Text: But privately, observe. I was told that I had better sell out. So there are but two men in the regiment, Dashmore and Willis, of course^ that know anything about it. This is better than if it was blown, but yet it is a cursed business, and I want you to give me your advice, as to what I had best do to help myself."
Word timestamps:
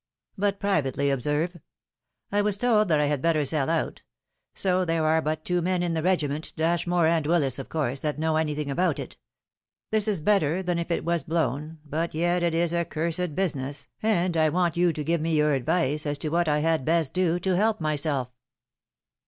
But 0.35 0.59
privately, 0.59 1.11
observe. 1.11 1.59
I 2.31 2.41
was 2.41 2.57
told 2.57 2.87
that 2.87 2.99
I 2.99 3.05
had 3.05 3.21
better 3.21 3.45
sell 3.45 3.69
out. 3.69 4.01
So 4.55 4.83
there 4.83 5.05
are 5.05 5.21
but 5.21 5.45
two 5.45 5.61
men 5.61 5.83
in 5.83 5.93
the 5.93 6.01
regiment, 6.01 6.53
Dashmore 6.55 7.05
and 7.05 7.27
Willis, 7.27 7.59
of 7.59 7.69
course^ 7.69 8.01
that 8.01 8.17
know 8.17 8.37
anything 8.37 8.71
about 8.71 8.97
it. 8.97 9.15
This 9.91 10.07
is 10.07 10.19
better 10.19 10.63
than 10.63 10.79
if 10.79 10.89
it 10.89 11.05
was 11.05 11.21
blown, 11.21 11.77
but 11.85 12.15
yet 12.15 12.41
it 12.41 12.55
is 12.55 12.73
a 12.73 12.83
cursed 12.83 13.35
business, 13.35 13.89
and 14.01 14.35
I 14.35 14.49
want 14.49 14.75
you 14.75 14.91
to 14.91 15.03
give 15.03 15.21
me 15.21 15.35
your 15.35 15.53
advice, 15.53 16.07
as 16.07 16.17
to 16.17 16.29
what 16.29 16.47
I 16.47 16.61
had 16.61 16.83
best 16.83 17.13
do 17.13 17.37
to 17.39 17.55
help 17.55 17.79
myself." 17.79 18.31